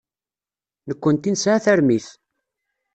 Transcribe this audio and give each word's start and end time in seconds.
Nekkenti 0.87 1.29
nesɛa 1.31 1.63
tarmit. 1.65 2.07